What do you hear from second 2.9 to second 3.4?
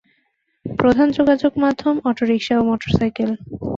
Cycle.